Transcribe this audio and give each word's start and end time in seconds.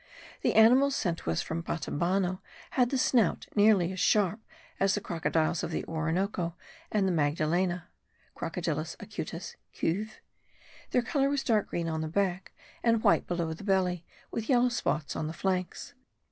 The 0.41 0.55
animals 0.55 0.95
sent 0.95 1.19
to 1.19 1.29
us 1.29 1.43
from 1.43 1.61
Batabano 1.61 2.41
had 2.71 2.89
the 2.89 2.97
snout 2.97 3.45
nearly 3.55 3.91
as 3.91 3.99
sharp 3.99 4.39
as 4.79 4.95
the 4.95 4.99
crocodiles 4.99 5.61
of 5.61 5.69
the 5.69 5.85
Orinoco 5.85 6.55
and 6.91 7.07
the 7.07 7.11
Magdalena 7.11 7.87
(Crocodilus 8.35 8.95
acutus, 8.99 9.57
Cuv.); 9.75 10.09
their 10.89 11.03
colour 11.03 11.29
was 11.29 11.43
dark 11.43 11.67
green 11.69 11.87
on 11.87 12.01
the 12.01 12.07
back, 12.07 12.51
and 12.81 13.03
white 13.03 13.27
below 13.27 13.53
the 13.53 13.63
belly, 13.63 14.03
with 14.31 14.49
yellow 14.49 14.69
spots 14.69 15.15
on 15.15 15.27
the 15.27 15.33
flanks. 15.33 15.93